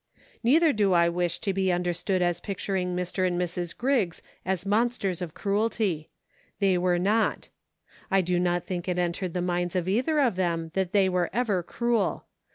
Neither 0.41 0.73
do 0.73 0.93
I 0.93 1.09
wish 1.09 1.37
to 1.41 1.53
be 1.53 1.71
understood 1.71 2.23
as 2.23 2.39
picturing 2.39 2.95
Mr. 2.95 3.27
and 3.27 3.39
Mrs. 3.39 3.77
Griggs 3.77 4.23
as 4.43 4.65
monsters 4.65 5.21
of 5.21 5.35
cruelty. 5.35 6.07
IN 6.07 6.07
SEARCH 6.07 6.07
OF 6.07 6.07
HOME. 6.07 6.59
3 6.59 6.67
1 6.69 6.71
They 6.73 6.77
were 6.79 6.97
not. 6.99 7.49
I 8.09 8.21
do 8.21 8.39
not 8.39 8.63
think 8.65 8.87
it 8.87 8.97
entered 8.97 9.35
the 9.35 9.43
minds 9.43 9.75
of 9.75 9.87
either 9.87 10.17
of 10.19 10.37
them 10.37 10.71
that 10.73 10.91
they 10.91 11.07
were 11.07 11.29
ever 11.31 11.61
cruel. 11.61 12.25